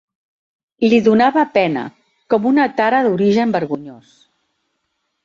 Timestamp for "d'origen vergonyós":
3.09-4.17